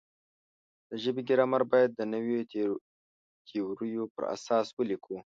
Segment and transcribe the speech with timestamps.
[0.89, 2.39] د ژبې ګرامر باید د نویو
[3.49, 5.17] تیوریو پر اساس ولیکو.